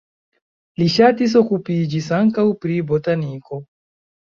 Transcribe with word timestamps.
Li 0.83 0.87
ŝatis 0.93 1.37
okupiĝis 1.43 2.11
ankaŭ 2.23 2.49
pri 2.67 2.83
botaniko. 2.93 3.67